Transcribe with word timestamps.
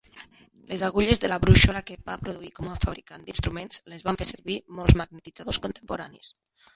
Les 0.69 0.83
agulles 0.85 1.19
de 1.25 1.29
la 1.31 1.35
brúixola 1.43 1.83
que 1.89 1.97
va 2.07 2.15
produir 2.23 2.49
com 2.59 2.71
a 2.71 2.77
fabricant 2.85 3.27
d'instruments 3.27 3.83
les 3.93 4.07
van 4.07 4.17
fer 4.23 4.27
servir 4.31 4.57
molts 4.79 4.97
magnetitzadors 5.03 5.61
contemporanis. 5.67 6.31